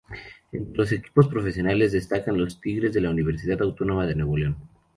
[0.51, 4.57] Entre los equipos profesionales destacan los Tigres de la Universidad Autónoma de Nuevo León.